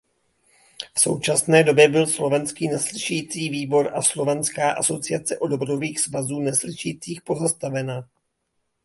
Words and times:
V 0.95 0.99
současné 0.99 1.63
době 1.63 1.87
byl 1.87 2.07
slovenský 2.07 2.67
neslyšící 2.67 3.49
výbor 3.49 3.91
a 3.95 4.01
Slovenská 4.01 4.71
asociace 4.71 5.37
odborových 5.39 5.99
svazů 5.99 6.39
neslyšících 6.39 7.21
pozastavena. 7.21 8.09